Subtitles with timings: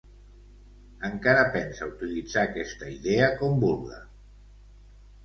[1.09, 4.01] Encara pense utilitzar aquesta idea com vulga.